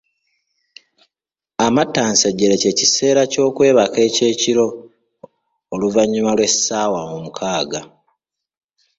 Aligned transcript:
Amattansejjere 1.65 2.55
ky'ekiseera 2.61 3.21
ky’okwebaka 3.31 3.99
eky’ekiro 4.07 4.65
oluvannyuma 5.73 6.31
lw’essaawa 6.37 6.99
omukaaga. 7.15 7.81